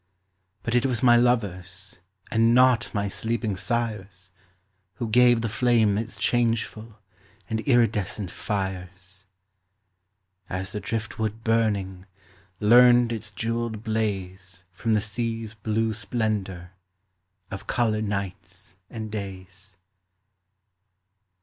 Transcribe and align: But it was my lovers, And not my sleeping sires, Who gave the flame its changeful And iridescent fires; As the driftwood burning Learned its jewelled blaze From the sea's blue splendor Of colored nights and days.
But 0.63 0.73
it 0.73 0.83
was 0.87 1.03
my 1.03 1.15
lovers, 1.15 1.99
And 2.31 2.55
not 2.55 2.91
my 2.91 3.07
sleeping 3.07 3.55
sires, 3.55 4.31
Who 4.95 5.07
gave 5.07 5.41
the 5.41 5.47
flame 5.47 5.95
its 5.95 6.15
changeful 6.17 6.97
And 7.47 7.59
iridescent 7.67 8.31
fires; 8.31 9.25
As 10.49 10.71
the 10.71 10.79
driftwood 10.79 11.43
burning 11.43 12.07
Learned 12.59 13.13
its 13.13 13.29
jewelled 13.29 13.83
blaze 13.83 14.63
From 14.71 14.93
the 14.95 15.01
sea's 15.01 15.53
blue 15.53 15.93
splendor 15.93 16.71
Of 17.51 17.67
colored 17.67 18.05
nights 18.05 18.77
and 18.89 19.11
days. 19.11 19.77